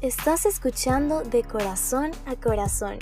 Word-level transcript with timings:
Estás 0.00 0.46
escuchando 0.46 1.24
De 1.24 1.42
Corazón 1.42 2.12
a 2.24 2.36
Corazón, 2.36 2.98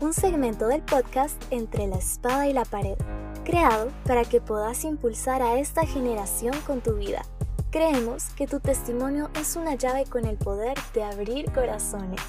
un 0.00 0.12
segmento 0.12 0.68
del 0.68 0.82
podcast 0.82 1.42
Entre 1.50 1.86
la 1.86 1.96
Espada 1.96 2.46
y 2.46 2.52
la 2.52 2.66
Pared, 2.66 2.98
creado 3.44 3.90
para 4.04 4.26
que 4.26 4.42
puedas 4.42 4.84
impulsar 4.84 5.40
a 5.40 5.58
esta 5.58 5.86
generación 5.86 6.52
con 6.66 6.82
tu 6.82 6.96
vida. 6.96 7.22
Creemos 7.70 8.24
que 8.36 8.46
tu 8.46 8.60
testimonio 8.60 9.30
es 9.40 9.56
una 9.56 9.74
llave 9.76 10.04
con 10.04 10.26
el 10.26 10.36
poder 10.36 10.76
de 10.92 11.04
abrir 11.04 11.50
corazones. 11.50 12.20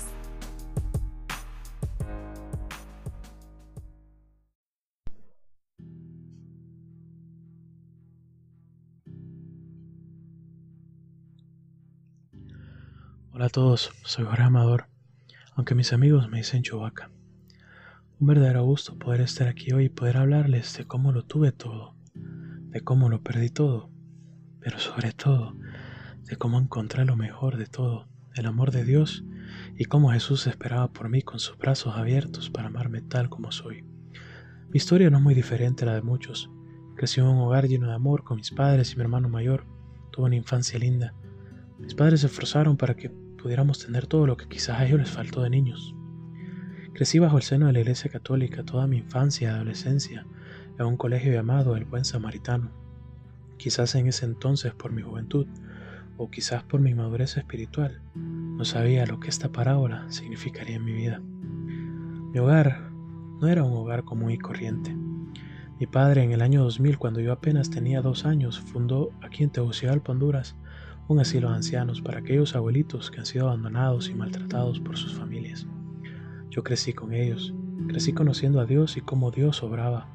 Hola 13.36 13.48
a 13.48 13.50
todos, 13.50 13.92
soy 14.06 14.24
Jorge 14.24 14.44
Amador, 14.44 14.86
aunque 15.56 15.76
mis 15.76 15.92
amigos 15.92 16.30
me 16.30 16.38
dicen 16.38 16.64
Chubaca. 16.64 17.12
Un 18.18 18.28
verdadero 18.28 18.64
gusto 18.64 18.98
poder 18.98 19.20
estar 19.20 19.50
aquí 19.50 19.74
hoy 19.74 19.86
y 19.88 19.90
poder 19.90 20.16
hablarles 20.16 20.78
de 20.78 20.86
cómo 20.86 21.12
lo 21.12 21.26
tuve 21.26 21.52
todo, 21.52 21.98
de 22.14 22.80
cómo 22.80 23.10
lo 23.10 23.24
perdí 23.24 23.50
todo, 23.50 23.90
pero 24.62 24.80
sobre 24.80 25.12
todo 25.12 25.54
de 26.24 26.38
cómo 26.38 26.58
encontré 26.58 27.04
lo 27.04 27.18
mejor 27.18 27.58
de 27.58 27.66
todo, 27.66 28.08
el 28.36 28.46
amor 28.46 28.72
de 28.72 28.86
Dios 28.86 29.26
y 29.76 29.84
cómo 29.84 30.12
Jesús 30.12 30.48
esperaba 30.48 30.94
por 30.94 31.10
mí 31.10 31.22
con 31.22 31.42
sus 31.42 31.58
brazos 31.58 31.98
abiertos 31.98 32.50
para 32.50 32.68
amarme 32.70 33.02
tal 33.02 33.30
como 33.30 33.52
soy. 33.52 33.82
Mi 34.70 34.78
historia 34.78 35.10
no 35.10 35.18
es 35.18 35.24
muy 35.24 35.34
diferente 35.34 35.84
a 35.84 35.88
la 35.88 35.96
de 35.96 36.04
muchos. 36.04 36.50
Crecí 36.96 37.20
en 37.20 37.28
un 37.28 37.40
hogar 37.40 37.68
lleno 37.68 37.90
de 37.90 37.96
amor 37.96 38.24
con 38.24 38.38
mis 38.38 38.52
padres 38.52 38.94
y 38.94 38.96
mi 38.96 39.02
hermano 39.02 39.28
mayor. 39.28 39.66
Tuve 40.14 40.28
una 40.28 40.38
infancia 40.38 40.80
linda. 40.80 41.14
Mis 41.78 41.94
padres 41.94 42.22
se 42.22 42.28
esforzaron 42.28 42.78
para 42.78 42.96
que 42.96 43.25
pudiéramos 43.46 43.78
tener 43.78 44.08
todo 44.08 44.26
lo 44.26 44.38
que 44.38 44.48
quizás 44.48 44.80
a 44.80 44.88
ellos 44.88 44.98
les 44.98 45.12
faltó 45.12 45.44
de 45.44 45.52
niños. 45.52 45.94
Crecí 46.96 47.20
bajo 47.20 47.38
el 47.38 47.44
seno 47.44 47.68
de 47.68 47.74
la 47.74 47.82
Iglesia 47.82 48.10
Católica 48.10 48.64
toda 48.64 48.88
mi 48.88 48.98
infancia 48.98 49.50
y 49.50 49.52
adolescencia 49.54 50.26
en 50.80 50.86
un 50.88 50.98
colegio 50.98 51.32
llamado 51.32 51.78
El 51.78 51.86
Buen 51.86 52.06
Samaritano. 52.06 52.72
Quizás 53.58 53.94
en 53.94 54.08
ese 54.08 54.26
entonces 54.26 54.74
por 54.74 54.92
mi 54.92 55.04
juventud 55.04 55.46
o 56.18 56.32
quizás 56.32 56.64
por 56.64 56.80
mi 56.80 56.96
madurez 56.96 57.38
espiritual, 57.38 58.02
no 58.16 58.66
sabía 58.66 59.06
lo 59.06 59.20
que 59.20 59.30
esta 59.30 59.52
parábola 59.52 60.08
significaría 60.10 60.78
en 60.78 60.86
mi 60.86 60.94
vida. 60.94 61.20
Mi 61.20 62.40
hogar 62.40 62.90
no 63.40 63.48
era 63.48 63.62
un 63.62 63.74
hogar 63.74 64.06
común 64.06 64.32
y 64.32 64.40
corriente. 64.40 64.92
Mi 65.80 65.86
padre 65.86 66.24
en 66.24 66.32
el 66.32 66.42
año 66.42 66.64
2000, 66.64 66.98
cuando 66.98 67.20
yo 67.20 67.32
apenas 67.32 67.70
tenía 67.70 68.02
dos 68.02 68.26
años, 68.26 68.60
fundó 68.60 69.12
aquí 69.22 69.44
en 69.44 69.52
Tegucigalpa, 69.52 70.14
Honduras, 70.14 70.56
un 71.08 71.20
asilo 71.20 71.50
de 71.50 71.56
ancianos 71.56 72.02
para 72.02 72.20
aquellos 72.20 72.56
abuelitos 72.56 73.12
que 73.12 73.20
han 73.20 73.26
sido 73.26 73.48
abandonados 73.48 74.10
y 74.10 74.16
maltratados 74.16 74.80
por 74.80 74.98
sus 74.98 75.14
familias. 75.14 75.68
Yo 76.50 76.64
crecí 76.64 76.94
con 76.94 77.14
ellos, 77.14 77.54
crecí 77.88 78.14
conociendo 78.14 78.60
a 78.60 78.66
Dios 78.66 78.98
y 78.98 79.02
cómo 79.02 79.30
Dios 79.30 79.62
obraba, 79.62 80.08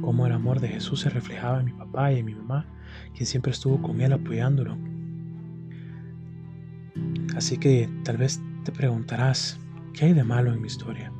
cómo 0.00 0.26
el 0.26 0.32
amor 0.32 0.60
de 0.60 0.68
Jesús 0.68 1.00
se 1.00 1.10
reflejaba 1.10 1.60
en 1.60 1.66
mi 1.66 1.72
papá 1.72 2.12
y 2.12 2.20
en 2.20 2.26
mi 2.26 2.34
mamá, 2.34 2.66
quien 3.14 3.26
siempre 3.26 3.52
estuvo 3.52 3.82
con 3.82 4.00
él 4.00 4.12
apoyándolo. 4.12 4.78
Así 7.36 7.58
que 7.58 7.88
tal 8.04 8.16
vez 8.16 8.40
te 8.64 8.72
preguntarás, 8.72 9.58
¿qué 9.92 10.06
hay 10.06 10.12
de 10.14 10.24
malo 10.24 10.52
en 10.52 10.60
mi 10.60 10.68
historia? 10.68 11.12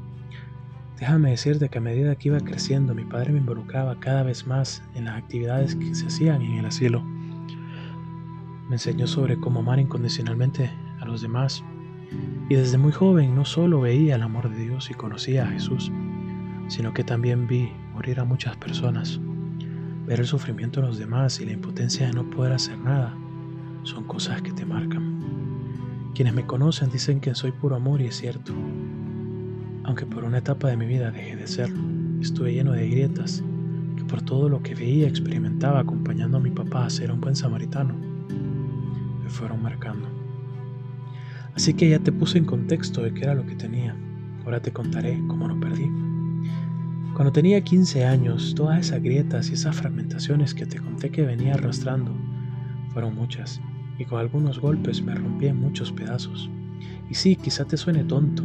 Déjame 0.99 1.31
decirte 1.31 1.69
que 1.69 1.79
a 1.79 1.83
medida 1.83 2.17
que 2.17 2.29
iba 2.29 2.41
creciendo, 2.41 2.95
mi 2.95 3.05
padre 3.05 3.33
me 3.33 3.39
involucraba 3.39 3.99
cada 4.01 4.23
vez 4.23 4.47
más 4.47 4.83
en 4.95 5.07
las 5.07 5.17
actividades 5.17 5.75
que 5.75 5.95
se 5.95 6.07
hacían 6.07 6.43
en 6.43 6.59
el 6.59 6.67
asilo 6.67 7.03
me 8.71 8.77
enseñó 8.77 9.09
sobre 9.09 9.37
cómo 9.37 9.61
amar 9.61 9.81
incondicionalmente 9.81 10.71
a 11.01 11.05
los 11.05 11.23
demás. 11.23 11.65
Y 12.49 12.55
desde 12.55 12.79
muy 12.79 12.93
joven 12.93 13.35
no 13.35 13.45
solo 13.45 13.81
veía 13.81 14.15
el 14.15 14.23
amor 14.23 14.49
de 14.49 14.63
Dios 14.63 14.93
y 14.93 14.95
conocía 14.95 15.43
a 15.43 15.49
Jesús, 15.49 15.91
sino 16.69 16.95
que 16.95 17.03
también 17.03 17.49
vi 17.49 17.73
morir 17.93 18.21
a 18.21 18.25
muchas 18.25 18.57
personas. 18.59 19.21
Ver 20.07 20.21
el 20.21 20.27
sufrimiento 20.27 20.81
de 20.81 20.87
los 20.87 20.99
demás 20.99 21.41
y 21.41 21.47
la 21.47 21.53
impotencia 21.53 22.07
de 22.07 22.13
no 22.13 22.31
poder 22.31 22.53
hacer 22.53 22.79
nada 22.79 23.13
son 23.83 24.05
cosas 24.05 24.41
que 24.41 24.53
te 24.53 24.65
marcan. 24.65 25.19
Quienes 26.15 26.33
me 26.33 26.47
conocen 26.47 26.93
dicen 26.93 27.19
que 27.19 27.35
soy 27.35 27.51
puro 27.51 27.75
amor 27.75 28.01
y 28.01 28.07
es 28.07 28.19
cierto. 28.19 28.53
Aunque 29.83 30.07
por 30.07 30.23
una 30.23 30.39
etapa 30.39 30.69
de 30.69 30.77
mi 30.77 30.87
vida 30.87 31.11
dejé 31.11 31.35
de 31.35 31.49
serlo, 31.49 31.83
estuve 32.21 32.55
lleno 32.55 32.71
de 32.71 32.89
grietas, 32.89 33.43
que 33.97 34.05
por 34.05 34.23
todo 34.23 34.49
lo 34.49 34.63
que 34.63 34.77
veía 34.77 35.09
experimentaba 35.09 35.81
acompañando 35.81 36.37
a 36.37 36.41
mi 36.41 36.51
papá 36.51 36.85
a 36.85 36.91
ser 36.91 37.11
un 37.11 37.21
buen 37.21 37.35
samaritano 37.35 38.10
fueron 39.31 39.63
marcando. 39.63 40.09
Así 41.55 41.75
que 41.75 41.89
ya 41.89 41.99
te 41.99 42.13
puse 42.13 42.39
en 42.39 42.45
contexto 42.45 43.03
de 43.03 43.13
qué 43.13 43.23
era 43.25 43.35
lo 43.35 43.47
que 43.47 43.55
tenía. 43.55 43.97
Ahora 44.45 44.61
te 44.61 44.73
contaré 44.73 45.23
cómo 45.27 45.49
lo 45.49 45.59
perdí. 45.59 45.91
Cuando 47.15 47.33
tenía 47.33 47.61
15 47.61 48.05
años, 48.05 48.55
todas 48.55 48.81
esas 48.81 49.03
grietas 49.03 49.51
y 49.51 49.55
esas 49.55 49.77
fragmentaciones 49.77 50.55
que 50.55 50.67
te 50.67 50.79
conté 50.79 51.11
que 51.11 51.23
venía 51.23 51.55
arrastrando 51.55 52.15
fueron 52.93 53.15
muchas, 53.15 53.61
y 53.99 54.05
con 54.05 54.21
algunos 54.21 54.59
golpes 54.59 55.03
me 55.03 55.15
rompí 55.15 55.47
en 55.47 55.61
muchos 55.61 55.93
pedazos. 55.93 56.51
Y 57.09 57.15
sí, 57.15 57.37
quizá 57.37 57.65
te 57.65 57.77
suene 57.77 58.05
tonto, 58.05 58.45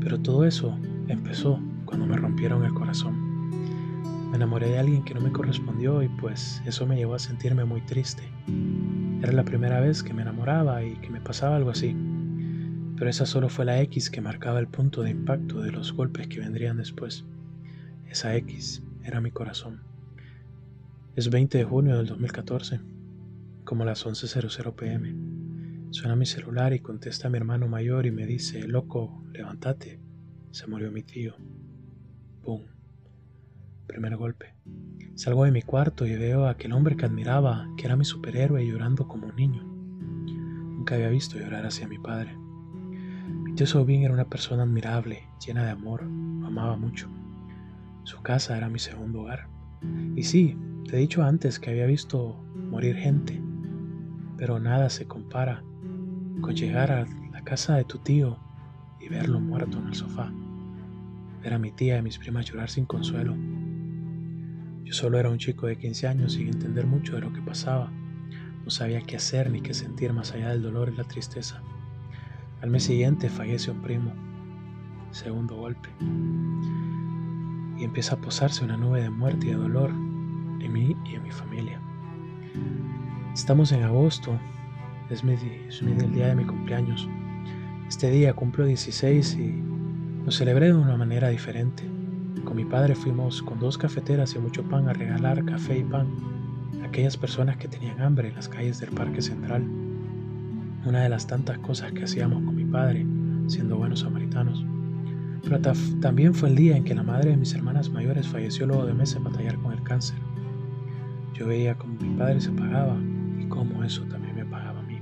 pero 0.00 0.18
todo 0.18 0.44
eso 0.44 0.78
empezó 1.08 1.60
cuando 1.84 2.06
me 2.06 2.16
rompieron 2.16 2.64
el 2.64 2.72
corazón. 2.72 3.31
Me 4.32 4.36
enamoré 4.36 4.70
de 4.70 4.78
alguien 4.78 5.04
que 5.04 5.12
no 5.12 5.20
me 5.20 5.30
correspondió 5.30 6.02
y 6.02 6.08
pues 6.08 6.62
eso 6.64 6.86
me 6.86 6.96
llevó 6.96 7.14
a 7.14 7.18
sentirme 7.18 7.66
muy 7.66 7.82
triste. 7.82 8.22
Era 9.20 9.30
la 9.30 9.44
primera 9.44 9.78
vez 9.78 10.02
que 10.02 10.14
me 10.14 10.22
enamoraba 10.22 10.82
y 10.82 10.96
que 10.96 11.10
me 11.10 11.20
pasaba 11.20 11.56
algo 11.56 11.68
así. 11.68 11.94
Pero 12.96 13.10
esa 13.10 13.26
solo 13.26 13.50
fue 13.50 13.66
la 13.66 13.78
X 13.82 14.08
que 14.08 14.22
marcaba 14.22 14.58
el 14.58 14.68
punto 14.68 15.02
de 15.02 15.10
impacto 15.10 15.60
de 15.60 15.70
los 15.70 15.92
golpes 15.92 16.28
que 16.28 16.40
vendrían 16.40 16.78
después. 16.78 17.26
Esa 18.08 18.34
X 18.36 18.82
era 19.04 19.20
mi 19.20 19.30
corazón. 19.30 19.82
Es 21.14 21.28
20 21.28 21.58
de 21.58 21.64
junio 21.64 21.98
del 21.98 22.06
2014, 22.06 22.80
como 23.64 23.84
las 23.84 24.06
11.00 24.06 24.74
pm. 24.74 25.14
Suena 25.90 26.16
mi 26.16 26.24
celular 26.24 26.72
y 26.72 26.80
contesta 26.80 27.28
mi 27.28 27.36
hermano 27.36 27.68
mayor 27.68 28.06
y 28.06 28.12
me 28.12 28.24
dice, 28.24 28.66
loco, 28.66 29.22
levántate, 29.30 30.00
se 30.52 30.66
murió 30.68 30.90
mi 30.90 31.02
tío. 31.02 31.34
¡Pum! 32.42 32.62
Primer 33.86 34.16
golpe. 34.16 34.54
Salgo 35.14 35.44
de 35.44 35.50
mi 35.50 35.62
cuarto 35.62 36.06
y 36.06 36.16
veo 36.16 36.46
a 36.46 36.50
aquel 36.50 36.72
hombre 36.72 36.96
que 36.96 37.04
admiraba, 37.04 37.68
que 37.76 37.86
era 37.86 37.96
mi 37.96 38.04
superhéroe, 38.04 38.66
llorando 38.66 39.06
como 39.06 39.26
un 39.26 39.36
niño. 39.36 39.62
Nunca 39.64 40.94
había 40.94 41.08
visto 41.08 41.38
llorar 41.38 41.66
hacia 41.66 41.88
mi 41.88 41.98
padre. 41.98 42.36
Mi 43.44 43.54
tío 43.54 43.66
Sobin 43.66 44.02
era 44.02 44.14
una 44.14 44.28
persona 44.28 44.62
admirable, 44.62 45.28
llena 45.44 45.64
de 45.64 45.70
amor, 45.70 46.04
lo 46.04 46.46
amaba 46.46 46.76
mucho. 46.76 47.08
Su 48.04 48.22
casa 48.22 48.56
era 48.56 48.68
mi 48.68 48.78
segundo 48.78 49.22
hogar. 49.22 49.48
Y 50.16 50.22
sí, 50.22 50.56
te 50.88 50.96
he 50.96 51.00
dicho 51.00 51.22
antes 51.22 51.58
que 51.58 51.70
había 51.70 51.86
visto 51.86 52.42
morir 52.54 52.96
gente, 52.96 53.42
pero 54.36 54.58
nada 54.58 54.90
se 54.90 55.06
compara 55.06 55.62
con 56.40 56.54
llegar 56.54 56.90
a 56.90 57.06
la 57.32 57.42
casa 57.44 57.76
de 57.76 57.84
tu 57.84 57.98
tío 57.98 58.38
y 59.00 59.08
verlo 59.08 59.40
muerto 59.40 59.78
en 59.78 59.88
el 59.88 59.94
sofá. 59.94 60.32
Ver 61.42 61.54
a 61.54 61.58
mi 61.58 61.72
tía 61.72 61.98
y 61.98 62.02
mis 62.02 62.18
primas 62.18 62.46
llorar 62.46 62.70
sin 62.70 62.86
consuelo 62.86 63.36
yo 64.92 64.98
solo 64.98 65.18
era 65.18 65.30
un 65.30 65.38
chico 65.38 65.66
de 65.66 65.76
15 65.76 66.06
años 66.06 66.34
sin 66.34 66.48
entender 66.48 66.86
mucho 66.86 67.14
de 67.14 67.22
lo 67.22 67.32
que 67.32 67.40
pasaba. 67.40 67.90
No 68.62 68.70
sabía 68.70 69.00
qué 69.00 69.16
hacer 69.16 69.50
ni 69.50 69.62
qué 69.62 69.72
sentir 69.72 70.12
más 70.12 70.32
allá 70.32 70.50
del 70.50 70.60
dolor 70.60 70.90
y 70.92 70.96
la 70.96 71.04
tristeza. 71.04 71.62
Al 72.60 72.68
mes 72.68 72.84
siguiente 72.84 73.30
fallece 73.30 73.70
un 73.70 73.80
primo. 73.80 74.12
Segundo 75.10 75.56
golpe. 75.56 75.88
Y 77.78 77.84
empieza 77.84 78.16
a 78.16 78.20
posarse 78.20 78.66
una 78.66 78.76
nube 78.76 79.00
de 79.00 79.08
muerte 79.08 79.46
y 79.46 79.50
de 79.50 79.56
dolor 79.56 79.88
en 79.88 80.70
mí 80.70 80.94
y 81.06 81.14
en 81.14 81.22
mi 81.22 81.30
familia. 81.30 81.80
Estamos 83.32 83.72
en 83.72 83.84
agosto. 83.84 84.38
Es, 85.08 85.24
mi, 85.24 85.32
el 85.32 86.12
día 86.12 86.26
de 86.26 86.34
mi 86.34 86.44
cumpleaños. 86.44 87.08
Este 87.88 88.10
día 88.10 88.34
cumplo 88.34 88.66
16 88.66 89.36
y 89.36 89.54
lo 90.22 90.30
celebré 90.30 90.66
de 90.66 90.74
una 90.74 90.98
manera 90.98 91.28
diferente. 91.30 91.82
Con 92.44 92.56
mi 92.56 92.64
padre 92.64 92.96
fuimos 92.96 93.40
con 93.40 93.60
dos 93.60 93.78
cafeteras 93.78 94.34
y 94.34 94.38
mucho 94.38 94.64
pan 94.64 94.88
a 94.88 94.92
regalar 94.92 95.44
café 95.44 95.78
y 95.78 95.84
pan 95.84 96.08
a 96.82 96.86
aquellas 96.86 97.16
personas 97.16 97.56
que 97.56 97.68
tenían 97.68 98.00
hambre 98.00 98.28
en 98.28 98.34
las 98.34 98.48
calles 98.48 98.80
del 98.80 98.90
Parque 98.90 99.22
Central. 99.22 99.62
Una 100.84 101.02
de 101.02 101.08
las 101.08 101.26
tantas 101.28 101.58
cosas 101.58 101.92
que 101.92 102.02
hacíamos 102.02 102.42
con 102.42 102.56
mi 102.56 102.64
padre, 102.64 103.06
siendo 103.46 103.76
buenos 103.76 104.00
samaritanos. 104.00 104.66
Pero 105.44 105.60
también 106.00 106.34
fue 106.34 106.48
el 106.48 106.56
día 106.56 106.76
en 106.76 106.82
que 106.82 106.94
la 106.94 107.04
madre 107.04 107.30
de 107.30 107.36
mis 107.36 107.54
hermanas 107.54 107.90
mayores 107.90 108.26
falleció 108.26 108.66
luego 108.66 108.86
de 108.86 108.94
meses 108.94 109.22
batallar 109.22 109.56
con 109.58 109.72
el 109.72 109.82
cáncer. 109.84 110.18
Yo 111.34 111.46
veía 111.46 111.76
cómo 111.76 111.94
mi 112.00 112.16
padre 112.16 112.40
se 112.40 112.50
apagaba 112.50 112.96
y 113.38 113.46
cómo 113.46 113.84
eso 113.84 114.02
también 114.04 114.34
me 114.34 114.42
apagaba 114.42 114.80
a 114.80 114.82
mí. 114.82 114.98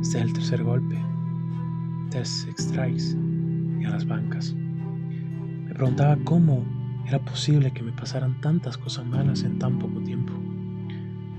Este 0.00 0.18
es 0.18 0.24
el 0.24 0.32
tercer 0.32 0.62
golpe. 0.62 0.96
Tres 2.10 2.46
strikes 2.56 3.16
y 3.80 3.84
a 3.84 3.90
las 3.90 4.06
bancas 4.06 4.54
preguntaba 5.76 6.16
cómo 6.24 6.64
era 7.06 7.18
posible 7.18 7.70
que 7.70 7.82
me 7.82 7.92
pasaran 7.92 8.40
tantas 8.40 8.78
cosas 8.78 9.04
malas 9.04 9.42
en 9.42 9.58
tan 9.58 9.78
poco 9.78 10.00
tiempo. 10.00 10.32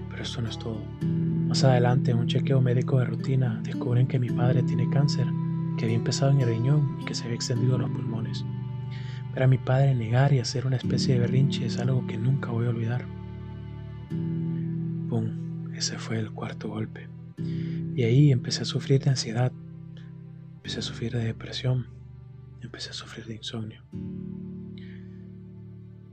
Pero 0.10 0.22
esto 0.22 0.42
no 0.44 0.50
es 0.50 0.60
todo. 0.60 0.80
Más 1.02 1.64
adelante, 1.64 2.12
en 2.12 2.20
un 2.20 2.28
chequeo 2.28 2.62
médico 2.62 3.00
de 3.00 3.06
rutina, 3.06 3.60
descubren 3.64 4.08
que 4.08 4.20
mi 4.20 4.30
padre 4.30 4.62
tiene 4.62 4.90
cáncer 4.92 5.26
que 5.78 5.86
había 5.86 5.98
empezado 5.98 6.32
en 6.32 6.42
el 6.42 6.50
riñón 6.50 6.98
y 7.02 7.06
que 7.06 7.16
se 7.16 7.24
había 7.24 7.36
extendido 7.36 7.76
a 7.76 7.80
los 7.80 7.90
pulmones. 7.90 8.46
Ver 9.34 9.44
a 9.44 9.48
mi 9.48 9.58
padre 9.58 9.96
negar 9.96 10.32
y 10.34 10.40
hacer 10.40 10.68
una 10.68 10.78
especie 10.78 11.16
de 11.16 11.22
berrinche 11.22 11.66
es 11.66 11.80
algo 11.80 12.06
que 12.06 12.18
nunca 12.18 12.52
voy 12.52 12.68
a 12.68 12.70
olvidar. 12.70 13.06
¡Pum! 15.10 15.74
Ese 15.74 15.98
fue 15.98 16.20
el 16.20 16.32
cuarto 16.32 16.70
golpe. 16.70 17.08
Y 17.96 18.04
ahí 18.04 18.32
empecé 18.32 18.62
a 18.62 18.66
sufrir 18.66 19.02
de 19.04 19.10
ansiedad, 19.10 19.52
empecé 20.58 20.80
a 20.80 20.84
sufrir 20.84 21.14
de 21.14 21.26
depresión, 21.26 21.97
empecé 22.62 22.90
a 22.90 22.94
sufrir 22.94 23.26
de 23.26 23.36
insomnio. 23.36 23.84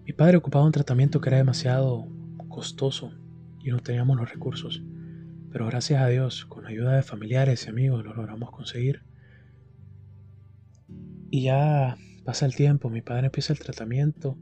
Mi 0.05 0.13
padre 0.13 0.37
ocupaba 0.37 0.65
un 0.65 0.73
tratamiento 0.73 1.21
que 1.21 1.31
era 1.31 1.39
demasiado 1.39 2.07
costoso 2.49 3.13
y 3.61 3.71
no 3.71 3.81
teníamos 3.81 4.19
los 4.19 4.31
recursos, 4.31 4.83
pero 5.51 5.67
gracias 5.67 6.03
a 6.03 6.09
Dios, 6.09 6.45
con 6.45 6.65
la 6.65 6.71
ayuda 6.71 6.97
de 6.97 7.03
familiares 7.03 7.65
y 7.65 7.71
amigos, 7.71 8.05
lo 8.05 8.15
logramos 8.15 8.51
conseguir. 8.51 9.03
Y 11.31 11.45
ya 11.45 11.97
pasa 12.25 12.45
el 12.45 12.55
tiempo, 12.55 12.91
mi 12.91 13.01
padre 13.01 13.27
empieza 13.27 13.53
el 13.53 13.59
tratamiento, 13.59 14.37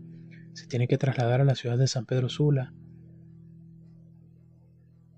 se 0.53 0.67
tiene 0.67 0.89
que 0.89 0.99
trasladar 0.99 1.41
a 1.41 1.45
la 1.45 1.55
ciudad 1.55 1.79
de 1.79 1.87
San 1.87 2.07
Pedro 2.07 2.29
Sula. 2.29 2.75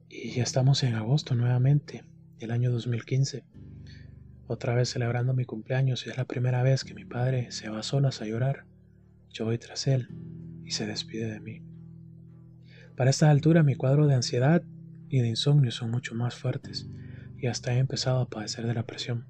Y 0.09 0.33
ya 0.33 0.43
estamos 0.43 0.83
en 0.83 0.95
agosto 0.95 1.35
nuevamente, 1.35 2.05
del 2.39 2.51
año 2.51 2.71
2015, 2.71 3.45
otra 4.47 4.75
vez 4.75 4.91
celebrando 4.91 5.35
mi 5.35 5.45
cumpleaños 5.45 6.07
y 6.07 6.11
es 6.11 6.17
la 6.17 6.27
primera 6.27 6.63
vez 6.63 6.85
que 6.85 6.95
mi 6.95 7.05
padre 7.05 7.51
se 7.51 7.69
va 7.69 7.83
solas 7.83 8.21
a 8.21 8.27
llorar. 8.27 8.65
Yo 9.31 9.45
voy 9.45 9.59
tras 9.59 9.87
él 9.87 10.09
y 10.65 10.73
se 10.73 10.87
despide 10.87 11.31
de 11.31 11.41
mí. 11.41 11.63
Para 12.97 13.11
estas 13.11 13.31
alturas 13.31 13.65
mi 13.65 13.75
cuadro 13.75 14.07
de 14.07 14.15
ansiedad 14.15 14.63
y 15.09 15.21
de 15.21 15.29
insomnio 15.29 15.71
son 15.71 15.91
mucho 15.91 16.15
más 16.15 16.35
fuertes 16.35 16.89
y 17.39 17.47
hasta 17.47 17.75
he 17.75 17.79
empezado 17.79 18.21
a 18.21 18.29
padecer 18.29 18.67
de 18.67 18.75
la 18.75 18.87
presión 18.87 19.27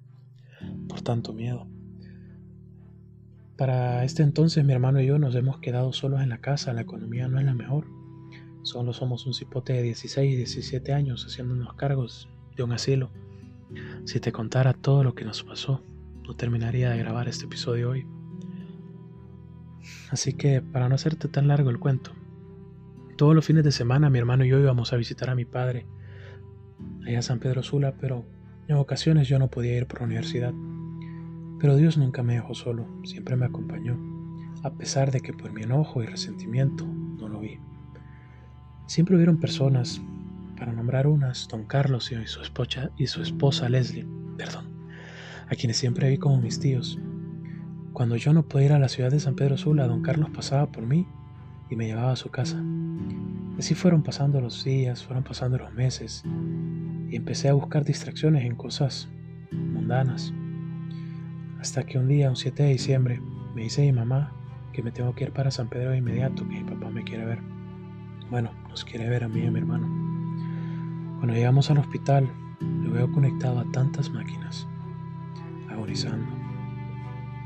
por 0.88 1.02
tanto 1.02 1.32
miedo. 1.32 1.68
Para 3.56 4.04
este 4.04 4.22
entonces 4.22 4.64
mi 4.64 4.72
hermano 4.72 5.00
y 5.00 5.06
yo 5.06 5.18
nos 5.18 5.34
hemos 5.36 5.60
quedado 5.60 5.92
solos 5.92 6.20
en 6.22 6.28
la 6.28 6.40
casa, 6.40 6.72
la 6.72 6.80
economía 6.80 7.28
no 7.28 7.38
es 7.38 7.44
la 7.44 7.54
mejor. 7.54 7.86
Solo 8.62 8.92
somos 8.92 9.26
un 9.26 9.34
cipote 9.34 9.74
de 9.74 9.82
16 9.82 10.32
y 10.32 10.36
17 10.36 10.92
años 10.92 11.24
haciéndonos 11.24 11.74
cargos 11.74 12.28
de 12.56 12.62
un 12.62 12.72
asilo. 12.72 13.10
Si 14.04 14.20
te 14.20 14.32
contara 14.32 14.74
todo 14.74 15.02
lo 15.02 15.14
que 15.14 15.24
nos 15.24 15.42
pasó, 15.42 15.82
no 16.26 16.36
terminaría 16.36 16.90
de 16.90 16.98
grabar 16.98 17.26
este 17.28 17.46
episodio 17.46 17.90
hoy. 17.90 18.06
Así 20.10 20.34
que, 20.34 20.60
para 20.60 20.88
no 20.88 20.94
hacerte 20.94 21.26
tan 21.28 21.48
largo 21.48 21.70
el 21.70 21.78
cuento, 21.78 22.12
todos 23.16 23.34
los 23.34 23.46
fines 23.46 23.64
de 23.64 23.72
semana 23.72 24.10
mi 24.10 24.18
hermano 24.18 24.44
y 24.44 24.48
yo 24.48 24.58
íbamos 24.58 24.92
a 24.92 24.96
visitar 24.96 25.30
a 25.30 25.34
mi 25.34 25.44
padre 25.44 25.86
allá 27.06 27.20
a 27.20 27.22
San 27.22 27.38
Pedro 27.38 27.62
Sula, 27.62 27.94
pero 27.98 28.26
en 28.68 28.76
ocasiones 28.76 29.26
yo 29.26 29.38
no 29.38 29.48
podía 29.48 29.76
ir 29.76 29.86
por 29.86 30.00
la 30.00 30.06
universidad. 30.06 30.52
Pero 31.58 31.76
Dios 31.76 31.96
nunca 31.96 32.22
me 32.22 32.34
dejó 32.34 32.54
solo, 32.54 32.86
siempre 33.04 33.36
me 33.36 33.46
acompañó, 33.46 33.96
a 34.62 34.74
pesar 34.74 35.12
de 35.12 35.20
que 35.20 35.32
por 35.32 35.52
mi 35.52 35.62
enojo 35.62 36.02
y 36.02 36.06
resentimiento 36.06 36.84
no 36.84 37.28
lo 37.28 37.40
vi. 37.40 37.58
Siempre 38.86 39.16
hubieron 39.16 39.38
personas, 39.38 40.02
para 40.56 40.72
nombrar 40.72 41.06
unas, 41.06 41.48
don 41.48 41.64
Carlos 41.64 42.12
y 42.12 42.26
su 42.26 42.42
esposa, 42.42 42.90
y 42.96 43.06
su 43.06 43.22
esposa 43.22 43.68
Leslie, 43.68 44.06
perdón, 44.36 44.68
a 45.48 45.54
quienes 45.54 45.76
siempre 45.76 46.08
vi 46.08 46.18
como 46.18 46.40
mis 46.40 46.60
tíos, 46.60 46.98
cuando 47.94 48.16
yo 48.16 48.32
no 48.32 48.42
podía 48.42 48.66
ir 48.66 48.72
a 48.72 48.78
la 48.80 48.88
ciudad 48.88 49.12
de 49.12 49.20
San 49.20 49.36
Pedro 49.36 49.56
Sula, 49.56 49.86
don 49.86 50.02
Carlos 50.02 50.30
pasaba 50.30 50.66
por 50.66 50.84
mí 50.84 51.06
y 51.70 51.76
me 51.76 51.86
llevaba 51.86 52.10
a 52.10 52.16
su 52.16 52.28
casa. 52.28 52.60
Así 53.56 53.76
fueron 53.76 54.02
pasando 54.02 54.40
los 54.40 54.64
días, 54.64 55.04
fueron 55.04 55.22
pasando 55.22 55.58
los 55.58 55.72
meses 55.72 56.24
y 57.08 57.14
empecé 57.14 57.48
a 57.48 57.54
buscar 57.54 57.84
distracciones 57.84 58.44
en 58.44 58.56
cosas 58.56 59.08
mundanas. 59.52 60.34
Hasta 61.60 61.84
que 61.84 61.98
un 61.98 62.08
día, 62.08 62.28
un 62.28 62.36
7 62.36 62.64
de 62.64 62.70
diciembre, 62.70 63.20
me 63.54 63.62
dice 63.62 63.82
mi 63.82 63.92
mamá 63.92 64.32
que 64.72 64.82
me 64.82 64.90
tengo 64.90 65.14
que 65.14 65.24
ir 65.24 65.32
para 65.32 65.52
San 65.52 65.68
Pedro 65.68 65.90
de 65.90 65.98
inmediato, 65.98 66.42
que 66.48 66.62
mi 66.62 66.64
papá 66.64 66.90
me 66.90 67.04
quiere 67.04 67.24
ver. 67.24 67.38
Bueno, 68.28 68.50
nos 68.68 68.84
quiere 68.84 69.08
ver 69.08 69.22
a 69.22 69.28
mí 69.28 69.40
y 69.40 69.46
a 69.46 69.52
mi 69.52 69.60
hermano. 69.60 70.03
Cuando 71.24 71.38
llegamos 71.38 71.70
al 71.70 71.78
hospital, 71.78 72.28
lo 72.60 72.92
veo 72.92 73.10
conectado 73.10 73.58
a 73.58 73.64
tantas 73.72 74.10
máquinas, 74.10 74.68
agonizando. 75.70 76.26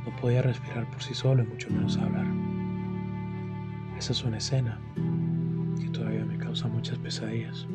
No 0.04 0.16
podía 0.20 0.42
respirar 0.42 0.90
por 0.90 1.00
sí 1.00 1.14
solo 1.14 1.44
y 1.44 1.46
mucho 1.46 1.70
menos 1.70 1.96
hablar. 1.96 2.26
Esa 3.96 4.10
es 4.10 4.24
una 4.24 4.38
escena 4.38 4.80
que 5.80 5.90
todavía 5.90 6.24
me 6.24 6.36
causa 6.38 6.66
muchas 6.66 6.98
pesadillas. 6.98 7.68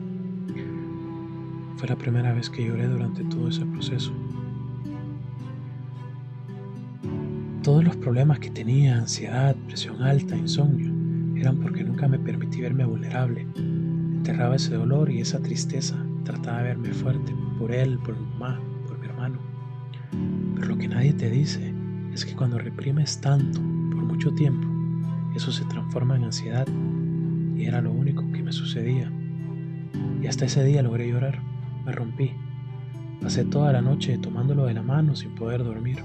Fue 1.78 1.88
la 1.88 1.96
primera 1.96 2.34
vez 2.34 2.50
que 2.50 2.66
lloré 2.66 2.86
durante 2.88 3.24
todo 3.24 3.48
ese 3.48 3.66
proceso. 3.66 4.12
Todos 7.64 7.82
los 7.82 7.96
problemas 7.96 8.40
que 8.40 8.50
tenía, 8.50 8.98
ansiedad, 8.98 9.56
presión 9.68 10.04
alta, 10.04 10.36
insomnio, 10.36 10.92
eran 11.40 11.60
porque 11.60 11.86
nunca 11.86 12.10
me 12.10 12.20
permití 12.20 12.60
verme 12.60 12.84
vulnerable. 12.84 13.48
Enterraba 14.24 14.56
ese 14.56 14.76
dolor 14.76 15.12
y 15.12 15.20
esa 15.20 15.42
tristeza, 15.42 15.98
trataba 16.24 16.60
de 16.60 16.70
verme 16.70 16.94
fuerte 16.94 17.36
por 17.60 17.74
él, 17.74 18.00
por 18.00 18.18
mi 18.18 18.26
mamá, 18.26 18.58
por 18.88 18.98
mi 18.98 19.06
hermano. 19.06 19.38
Pero 20.56 20.66
lo 20.66 20.78
que 20.78 20.88
nadie 20.88 21.12
te 21.12 21.30
dice 21.30 21.74
es 22.14 22.24
que 22.24 22.34
cuando 22.34 22.58
reprimes 22.58 23.20
tanto 23.20 23.60
por 23.60 24.06
mucho 24.06 24.34
tiempo, 24.34 24.66
eso 25.36 25.52
se 25.52 25.66
transforma 25.66 26.16
en 26.16 26.24
ansiedad 26.24 26.66
y 27.58 27.66
era 27.66 27.82
lo 27.82 27.92
único 27.92 28.24
que 28.32 28.42
me 28.42 28.54
sucedía. 28.54 29.12
Y 30.22 30.28
hasta 30.28 30.46
ese 30.46 30.64
día 30.64 30.82
logré 30.84 31.10
llorar, 31.10 31.42
me 31.86 31.92
rompí. 31.92 32.32
Pasé 33.22 33.44
toda 33.44 33.74
la 33.74 33.82
noche 33.82 34.18
tomándolo 34.20 34.68
de 34.68 34.74
la 34.74 34.84
mano 34.84 35.18
sin 35.18 35.36
poder 35.36 35.66
dormir. 35.66 35.98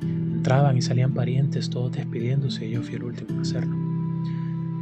Entraban 0.00 0.78
y 0.78 0.80
salían 0.80 1.12
parientes, 1.12 1.68
todos 1.68 1.92
despidiéndose 1.92 2.68
y 2.68 2.70
yo 2.70 2.82
fui 2.82 2.94
el 2.94 3.02
último 3.02 3.32
en 3.32 3.40
hacerlo. 3.40 3.85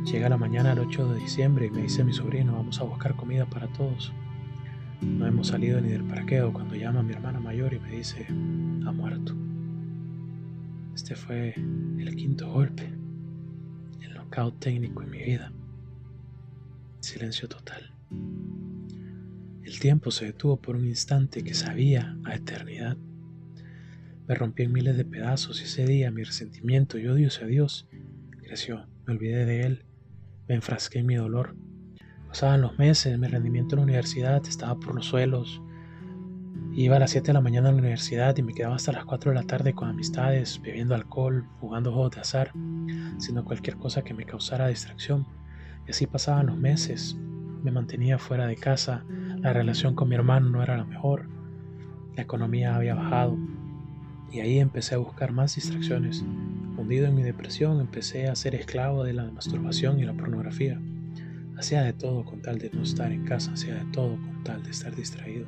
Llega 0.04 0.28
la 0.28 0.36
mañana 0.36 0.74
del 0.74 0.80
8 0.80 1.14
de 1.14 1.20
diciembre 1.20 1.66
y 1.66 1.70
me 1.70 1.82
dice 1.82 2.04
mi 2.04 2.12
sobrino, 2.12 2.52
vamos 2.52 2.78
a 2.78 2.84
buscar 2.84 3.16
comida 3.16 3.46
para 3.46 3.68
todos. 3.72 4.12
No 5.00 5.26
hemos 5.26 5.48
salido 5.48 5.80
ni 5.80 5.88
del 5.88 6.04
parqueo 6.04 6.52
cuando 6.52 6.74
llama 6.74 7.02
mi 7.02 7.14
hermana 7.14 7.40
mayor 7.40 7.72
y 7.72 7.80
me 7.80 7.90
dice, 7.90 8.26
ha 8.28 8.92
muerto. 8.92 9.34
Este 10.94 11.16
fue 11.16 11.54
el 11.54 12.14
quinto 12.16 12.52
golpe, 12.52 12.92
el 14.02 14.12
knockout 14.12 14.60
técnico 14.60 15.02
en 15.02 15.10
mi 15.10 15.22
vida. 15.22 15.50
Silencio 17.00 17.48
total. 17.48 17.90
El 19.62 19.80
tiempo 19.80 20.10
se 20.10 20.26
detuvo 20.26 20.58
por 20.58 20.76
un 20.76 20.86
instante 20.86 21.42
que 21.42 21.54
sabía 21.54 22.16
a 22.24 22.34
eternidad. 22.34 22.98
Me 24.28 24.34
rompí 24.34 24.64
en 24.64 24.72
miles 24.72 24.98
de 24.98 25.06
pedazos 25.06 25.62
y 25.62 25.64
ese 25.64 25.86
día 25.86 26.10
mi 26.10 26.22
resentimiento 26.24 26.98
y 26.98 27.06
odio 27.06 27.28
hacia 27.28 27.46
Dios 27.46 27.88
creció. 28.42 28.86
Me 29.06 29.14
olvidé 29.14 29.44
de 29.46 29.62
Él, 29.62 29.84
me 30.48 30.54
enfrasqué 30.54 31.00
en 31.00 31.06
mi 31.06 31.14
dolor. 31.14 31.54
Pasaban 32.28 32.62
los 32.62 32.78
meses, 32.78 33.18
mi 33.18 33.26
rendimiento 33.28 33.74
en 33.74 33.80
la 33.80 33.84
universidad 33.84 34.46
estaba 34.46 34.78
por 34.78 34.94
los 34.94 35.06
suelos, 35.06 35.62
Iba 36.76 36.96
a 36.96 36.98
las 36.98 37.12
7 37.12 37.28
de 37.28 37.34
la 37.34 37.40
mañana 37.40 37.68
a 37.68 37.72
la 37.72 37.78
universidad 37.78 38.36
y 38.36 38.42
me 38.42 38.52
quedaba 38.52 38.74
hasta 38.74 38.90
las 38.90 39.04
4 39.04 39.30
de 39.30 39.36
la 39.36 39.44
tarde 39.44 39.74
con 39.74 39.88
amistades, 39.88 40.60
bebiendo 40.60 40.96
alcohol, 40.96 41.46
jugando 41.60 41.92
juegos 41.92 42.16
de 42.16 42.20
azar, 42.20 42.50
haciendo 43.16 43.44
cualquier 43.44 43.76
cosa 43.76 44.02
que 44.02 44.12
me 44.12 44.24
causara 44.24 44.66
distracción. 44.66 45.24
Y 45.86 45.92
así 45.92 46.08
pasaban 46.08 46.46
los 46.46 46.56
meses. 46.56 47.16
Me 47.62 47.70
mantenía 47.70 48.18
fuera 48.18 48.48
de 48.48 48.56
casa, 48.56 49.04
la 49.38 49.52
relación 49.52 49.94
con 49.94 50.08
mi 50.08 50.16
hermano 50.16 50.50
no 50.50 50.64
era 50.64 50.76
la 50.76 50.84
mejor, 50.84 51.28
la 52.16 52.22
economía 52.22 52.74
había 52.74 52.96
bajado. 52.96 53.38
Y 54.32 54.40
ahí 54.40 54.58
empecé 54.58 54.96
a 54.96 54.98
buscar 54.98 55.30
más 55.30 55.54
distracciones. 55.54 56.24
Hundido 56.76 57.06
en 57.06 57.14
mi 57.14 57.22
depresión, 57.22 57.80
empecé 57.80 58.28
a 58.28 58.34
ser 58.34 58.54
esclavo 58.54 59.04
de 59.04 59.12
la 59.12 59.24
masturbación 59.30 60.00
y 60.00 60.04
la 60.04 60.14
pornografía. 60.14 60.80
Hacía 61.56 61.82
de 61.82 61.92
todo 61.92 62.24
con 62.24 62.42
tal 62.42 62.58
de 62.58 62.70
no 62.70 62.82
estar 62.82 63.12
en 63.12 63.24
casa, 63.24 63.52
hacía 63.52 63.74
de 63.74 63.84
todo 63.92 64.16
con 64.16 64.42
tal 64.42 64.62
de 64.62 64.70
estar 64.70 64.94
distraído 64.94 65.46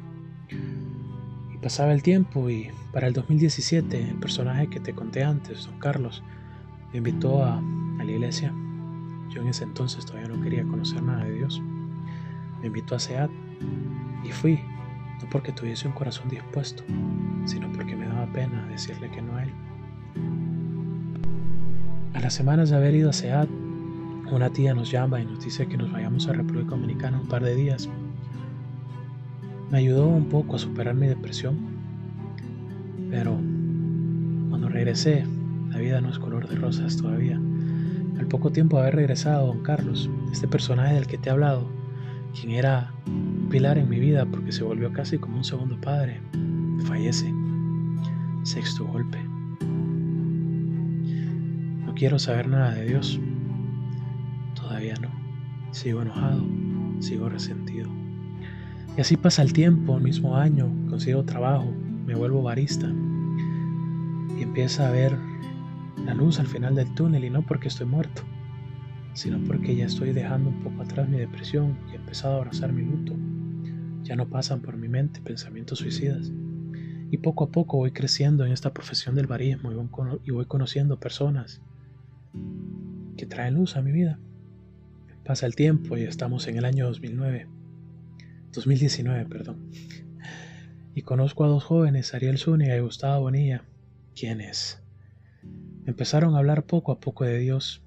pasaba 1.67 1.93
el 1.93 2.01
tiempo 2.01 2.49
y 2.49 2.71
para 2.93 3.09
el 3.09 3.13
2017 3.13 4.11
el 4.11 4.19
personaje 4.21 4.69
que 4.69 4.79
te 4.79 4.95
conté 4.95 5.25
antes, 5.25 5.67
don 5.67 5.81
Carlos, 5.81 6.23
me 6.93 6.99
invitó 6.99 7.45
a, 7.45 7.59
a 7.59 8.05
la 8.05 8.11
iglesia. 8.11 8.55
Yo 9.31 9.43
en 9.43 9.49
ese 9.49 9.65
entonces 9.65 10.07
todavía 10.07 10.29
no 10.29 10.41
quería 10.41 10.63
conocer 10.63 11.03
nada 11.03 11.25
de 11.25 11.33
Dios. 11.33 11.61
Me 12.61 12.69
invitó 12.69 12.95
a 12.95 13.01
SEAT 13.01 13.31
y 14.23 14.31
fui, 14.31 14.61
no 15.21 15.29
porque 15.29 15.51
tuviese 15.51 15.89
un 15.89 15.95
corazón 15.95 16.29
dispuesto, 16.29 16.85
sino 17.47 17.71
porque 17.73 17.97
me 17.97 18.07
daba 18.07 18.33
pena 18.33 18.65
decirle 18.67 19.11
que 19.11 19.23
no 19.23 19.35
a 19.37 19.43
él. 19.43 19.53
A 22.17 22.21
las 22.21 22.33
semanas 22.35 22.71
de 22.71 22.77
haber 22.77 22.95
ido 22.95 23.11
a 23.11 23.13
SEAT, 23.13 23.49
una 24.33 24.51
tía 24.51 24.75
nos 24.75 24.91
llama 24.91 25.21
y 25.21 25.27
nos 25.27 25.45
dice 25.45 25.69
que 25.69 25.77
nos 25.77 25.93
vayamos 25.93 26.27
a 26.27 26.33
República 26.33 26.71
Dominicana 26.71 27.21
un 27.21 27.29
par 27.29 27.45
de 27.45 27.55
días 27.55 27.89
me 29.71 29.79
ayudó 29.79 30.09
un 30.09 30.27
poco 30.27 30.57
a 30.57 30.59
superar 30.59 30.95
mi 30.95 31.09
depresión, 31.09 31.57
pero 33.11 33.33
cuando 34.49 34.69
regresé, 34.69 35.27
la 35.71 35.79
vida 35.79 36.01
no 36.01 36.09
es 36.09 36.19
color 36.19 36.49
de 36.49 36.57
rosas 36.57 36.97
todavía. 36.97 37.39
Al 38.19 38.27
poco 38.27 38.51
tiempo 38.51 38.77
de 38.77 38.83
haber 38.83 38.97
regresado, 38.97 39.49
don 39.49 39.63
Carlos, 39.63 40.09
este 40.33 40.49
personaje 40.49 40.95
del 40.95 41.07
que 41.07 41.19
te 41.19 41.29
he 41.29 41.33
hablado, 41.33 41.69
quien 42.39 42.53
era 42.53 42.93
un 43.07 43.49
pilar 43.51 43.77
en 43.77 43.89
mi 43.89 43.99
vida 43.99 44.25
porque 44.25 44.53
se 44.53 44.65
volvió 44.65 44.93
casi 44.93 45.19
como 45.19 45.37
un 45.37 45.45
segundo 45.45 45.79
padre, 45.81 46.21
fallece. 46.87 47.31
Sexto 48.45 48.87
golpe. 48.87 49.19
Quiero 51.97 52.19
saber 52.19 52.47
nada 52.47 52.75
de 52.75 52.85
Dios. 52.85 53.19
Todavía 54.55 54.97
no. 55.01 55.09
Sigo 55.71 56.03
enojado, 56.03 56.45
sigo 57.01 57.31
resentido. 57.31 57.89
Y 58.99 59.01
así 59.01 59.17
pasa 59.17 59.41
el 59.41 59.55
tiempo, 59.55 59.97
el 59.97 60.03
mismo 60.03 60.37
año, 60.37 60.71
consigo 60.91 61.25
trabajo, 61.25 61.73
me 62.05 62.15
vuelvo 62.15 62.43
barista 62.43 62.87
y 62.87 64.43
empieza 64.43 64.87
a 64.87 64.91
ver 64.91 65.17
la 66.05 66.13
luz 66.13 66.39
al 66.39 66.47
final 66.47 66.75
del 66.75 66.93
túnel 66.95 67.25
y 67.25 67.31
no 67.31 67.41
porque 67.41 67.69
estoy 67.69 67.87
muerto, 67.87 68.21
sino 69.15 69.39
porque 69.45 69.75
ya 69.75 69.87
estoy 69.87 70.13
dejando 70.13 70.51
un 70.51 70.61
poco 70.63 70.83
atrás 70.83 71.09
mi 71.09 71.17
depresión 71.17 71.79
y 71.89 71.93
he 71.93 71.97
empezado 71.97 72.35
a 72.35 72.39
abrazar 72.39 72.75
mi 72.75 72.83
luto. 72.83 73.15
Ya 74.03 74.17
no 74.17 74.29
pasan 74.29 74.61
por 74.61 74.77
mi 74.77 74.89
mente 74.89 75.23
pensamientos 75.23 75.79
suicidas. 75.79 76.31
Y 77.11 77.17
poco 77.19 77.45
a 77.45 77.49
poco 77.51 77.79
voy 77.79 77.93
creciendo 77.93 78.45
en 78.45 78.53
esta 78.53 78.75
profesión 78.75 79.15
del 79.15 79.27
barismo 79.27 79.73
y 80.25 80.31
voy 80.31 80.45
conociendo 80.45 81.01
personas 81.01 81.63
que 83.17 83.27
traen 83.27 83.55
luz 83.55 83.77
a 83.77 83.83
mi 83.83 83.93
vida. 83.93 84.19
Pasa 85.25 85.47
el 85.47 85.57
tiempo 85.57 85.97
y 85.97 86.03
estamos 86.03 86.47
en 86.47 86.57
el 86.57 86.65
año 86.65 86.87
2009. 86.87 87.49
2019, 88.53 89.27
perdón. 89.27 89.71
Y 90.95 91.03
conozco 91.03 91.45
a 91.45 91.49
dos 91.49 91.65
jóvenes, 91.65 92.15
Ariel 92.15 92.39
Zúñiga 92.39 92.77
y 92.77 92.81
Gustavo 92.81 93.23
Bonilla, 93.23 93.65
quienes 94.15 94.83
empezaron 95.85 96.35
a 96.35 96.39
hablar 96.39 96.65
poco 96.65 96.93
a 96.93 97.01
poco 97.01 97.25
de 97.25 97.39
Dios 97.39 97.83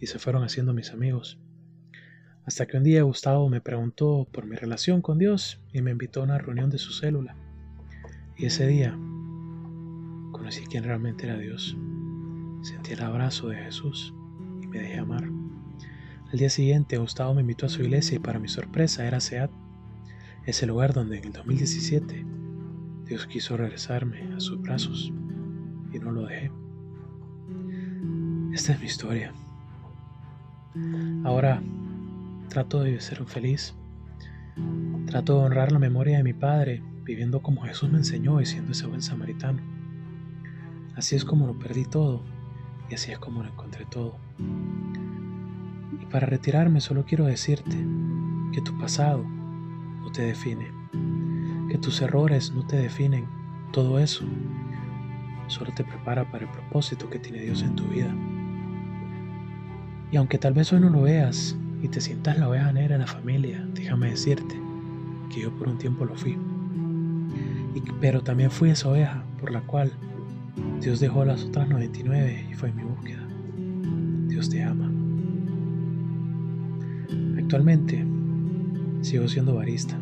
y 0.00 0.06
se 0.06 0.18
fueron 0.18 0.42
haciendo 0.42 0.74
mis 0.74 0.90
amigos. 0.90 1.38
Hasta 2.44 2.66
que 2.66 2.76
un 2.76 2.84
día 2.84 3.02
Gustavo 3.02 3.48
me 3.48 3.60
preguntó 3.60 4.26
por 4.32 4.46
mi 4.46 4.56
relación 4.56 5.02
con 5.02 5.18
Dios 5.18 5.60
y 5.72 5.82
me 5.82 5.90
invitó 5.92 6.20
a 6.20 6.24
una 6.24 6.38
reunión 6.38 6.70
de 6.70 6.78
su 6.78 6.92
célula. 6.92 7.36
Y 8.36 8.46
ese 8.46 8.66
día 8.66 8.98
conocí 10.32 10.64
quién 10.68 10.84
realmente 10.84 11.26
era 11.26 11.36
Dios. 11.36 11.76
Sentí 12.62 12.92
el 12.92 13.02
abrazo 13.02 13.48
de 13.48 13.56
Jesús 13.56 14.14
y 14.62 14.66
me 14.66 14.80
dejé 14.80 14.98
amar. 14.98 15.24
Al 16.30 16.38
día 16.38 16.50
siguiente 16.50 16.98
Gustavo 16.98 17.32
me 17.34 17.40
invitó 17.40 17.66
a 17.66 17.70
su 17.70 17.82
iglesia 17.82 18.16
y 18.16 18.18
para 18.18 18.38
mi 18.38 18.48
sorpresa 18.48 19.06
era 19.06 19.18
SEAT, 19.18 19.50
ese 20.44 20.66
lugar 20.66 20.92
donde 20.92 21.18
en 21.18 21.24
el 21.24 21.32
2017 21.32 22.26
Dios 23.06 23.26
quiso 23.26 23.56
regresarme 23.56 24.34
a 24.34 24.40
sus 24.40 24.60
brazos 24.60 25.10
y 25.90 25.98
no 25.98 26.12
lo 26.12 26.26
dejé. 26.26 26.52
Esta 28.52 28.74
es 28.74 28.80
mi 28.80 28.86
historia. 28.86 29.32
Ahora 31.24 31.62
trato 32.48 32.82
de 32.82 33.00
ser 33.00 33.24
feliz. 33.24 33.74
Trato 35.06 35.38
de 35.38 35.46
honrar 35.46 35.72
la 35.72 35.78
memoria 35.78 36.18
de 36.18 36.24
mi 36.24 36.34
padre, 36.34 36.82
viviendo 37.04 37.40
como 37.40 37.62
Jesús 37.62 37.90
me 37.90 37.98
enseñó 37.98 38.40
y 38.40 38.46
siendo 38.46 38.72
ese 38.72 38.86
buen 38.86 39.00
samaritano. 39.00 39.62
Así 40.94 41.16
es 41.16 41.24
como 41.24 41.46
lo 41.46 41.58
perdí 41.58 41.86
todo 41.86 42.22
y 42.90 42.94
así 42.94 43.12
es 43.12 43.18
como 43.18 43.42
lo 43.42 43.48
encontré 43.48 43.86
todo. 43.86 44.16
Y 46.00 46.06
para 46.06 46.26
retirarme 46.26 46.80
solo 46.80 47.04
quiero 47.04 47.24
decirte 47.24 47.76
que 48.52 48.60
tu 48.60 48.76
pasado 48.78 49.24
no 49.24 50.10
te 50.10 50.22
define, 50.22 50.66
que 51.68 51.78
tus 51.78 52.02
errores 52.02 52.52
no 52.52 52.66
te 52.66 52.76
definen, 52.76 53.26
todo 53.72 54.00
eso 54.00 54.24
solo 55.46 55.72
te 55.74 55.84
prepara 55.84 56.30
para 56.30 56.44
el 56.44 56.50
propósito 56.50 57.08
que 57.08 57.18
tiene 57.18 57.40
Dios 57.40 57.62
en 57.62 57.76
tu 57.76 57.84
vida. 57.84 58.12
Y 60.10 60.16
aunque 60.16 60.38
tal 60.38 60.54
vez 60.54 60.72
hoy 60.72 60.80
no 60.80 60.90
lo 60.90 61.02
veas 61.02 61.56
y 61.82 61.88
te 61.88 62.00
sientas 62.00 62.38
la 62.38 62.48
oveja 62.48 62.72
negra 62.72 62.98
de 62.98 63.04
la 63.04 63.06
familia, 63.06 63.64
déjame 63.74 64.10
decirte 64.10 64.60
que 65.32 65.42
yo 65.42 65.52
por 65.56 65.68
un 65.68 65.78
tiempo 65.78 66.04
lo 66.04 66.16
fui. 66.16 66.36
pero 68.00 68.22
también 68.22 68.50
fui 68.50 68.70
esa 68.70 68.88
oveja 68.88 69.22
por 69.38 69.52
la 69.52 69.60
cual 69.60 69.92
Dios 70.80 71.00
dejó 71.00 71.24
las 71.24 71.44
otras 71.44 71.68
99 71.68 72.46
y 72.50 72.54
fue 72.54 72.72
mi 72.72 72.82
búsqueda. 72.82 73.26
Dios 74.28 74.48
te 74.48 74.62
ama. 74.62 74.90
Actualmente 77.38 78.06
sigo 79.02 79.28
siendo 79.28 79.54
barista. 79.54 79.98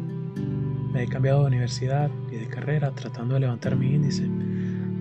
Me 0.93 1.02
he 1.02 1.07
cambiado 1.09 1.40
de 1.40 1.47
universidad 1.49 2.11
y 2.33 2.37
de 2.37 2.47
carrera 2.47 2.93
tratando 2.93 3.35
de 3.35 3.40
levantar 3.40 3.76
mi 3.76 3.95
índice, 3.95 4.28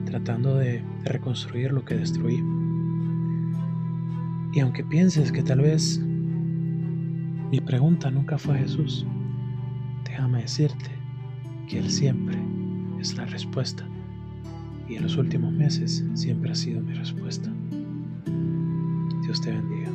tratando 0.05 0.55
de 0.55 0.83
reconstruir 1.03 1.71
lo 1.71 1.83
que 1.83 1.95
destruí. 1.95 2.43
Y 4.53 4.59
aunque 4.59 4.83
pienses 4.83 5.31
que 5.31 5.43
tal 5.43 5.61
vez 5.61 5.99
mi 5.99 7.61
pregunta 7.61 8.09
nunca 8.09 8.37
fue 8.37 8.55
a 8.55 8.59
Jesús, 8.59 9.05
déjame 10.03 10.41
decirte 10.41 10.89
que 11.67 11.79
Él 11.79 11.89
siempre 11.89 12.37
es 12.99 13.15
la 13.15 13.25
respuesta. 13.25 13.87
Y 14.87 14.95
en 14.95 15.03
los 15.03 15.17
últimos 15.17 15.51
meses 15.51 16.03
siempre 16.13 16.51
ha 16.51 16.55
sido 16.55 16.81
mi 16.81 16.93
respuesta. 16.93 17.51
Dios 19.23 19.41
te 19.41 19.51
bendiga. 19.51 19.91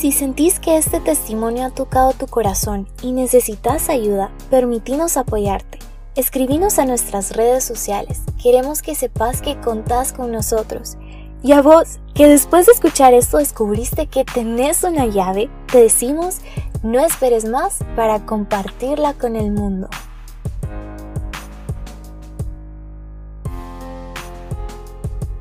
Si 0.00 0.12
sentís 0.12 0.58
que 0.58 0.78
este 0.78 0.98
testimonio 0.98 1.66
ha 1.66 1.70
tocado 1.70 2.14
tu 2.14 2.26
corazón 2.26 2.88
y 3.02 3.12
necesitas 3.12 3.90
ayuda, 3.90 4.32
permitinos 4.48 5.18
apoyarte. 5.18 5.78
Escribinos 6.16 6.78
a 6.78 6.86
nuestras 6.86 7.36
redes 7.36 7.64
sociales. 7.64 8.22
Queremos 8.42 8.80
que 8.80 8.94
sepas 8.94 9.42
que 9.42 9.60
contás 9.60 10.14
con 10.14 10.32
nosotros. 10.32 10.96
Y 11.42 11.52
a 11.52 11.62
vos, 11.62 11.98
que 12.14 12.28
después 12.28 12.66
de 12.66 12.72
escuchar 12.72 13.14
esto 13.14 13.38
descubriste 13.38 14.06
que 14.06 14.24
tenés 14.24 14.82
una 14.84 15.06
llave, 15.06 15.48
te 15.72 15.78
decimos, 15.78 16.38
no 16.82 17.00
esperes 17.00 17.46
más 17.46 17.78
para 17.96 18.26
compartirla 18.26 19.14
con 19.14 19.36
el 19.36 19.50
mundo. 19.50 19.88